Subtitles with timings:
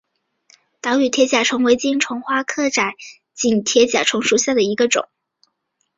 [0.81, 2.95] 岛屿铁甲虫为金花虫科窄
[3.35, 5.07] 颈铁甲虫属下的一个种。